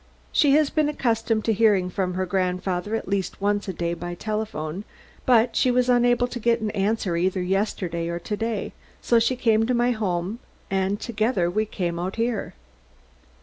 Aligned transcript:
She 0.31 0.53
has 0.55 0.71
been 0.71 0.89
accustomed 0.89 1.45
to 1.45 1.53
hearing 1.53 1.91
from 1.91 2.15
her 2.15 2.25
grandfather 2.25 2.95
at 2.95 3.07
least 3.07 3.39
once 3.39 3.67
a 3.67 3.73
day 3.73 3.93
by 3.93 4.15
telephone, 4.15 4.83
but 5.27 5.55
she 5.55 5.69
was 5.69 5.89
unable 5.89 6.27
to 6.29 6.39
get 6.39 6.59
an 6.59 6.71
answer 6.71 7.15
either 7.15 7.43
yesterday 7.43 8.07
or 8.07 8.17
to 8.17 8.35
day, 8.35 8.73
so 8.99 9.19
she 9.19 9.35
came 9.35 9.67
to 9.67 9.75
my 9.75 9.91
home, 9.91 10.39
and 10.71 10.99
together 10.99 11.51
we 11.51 11.67
came 11.67 11.99
out 11.99 12.15
here." 12.15 12.55